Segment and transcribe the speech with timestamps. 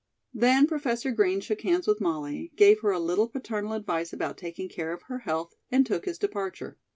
[0.33, 4.67] Then Professor Green shook hands with Molly, gave her a little paternal advice about taking
[4.67, 6.79] care of her health, and took his departure.